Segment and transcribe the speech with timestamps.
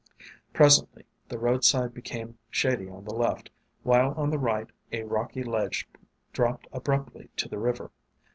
[0.51, 3.51] Presently the roadside became shady on the left,
[3.83, 5.87] while on the right a rocky ledge
[6.33, 7.91] dropped abruptly to the river.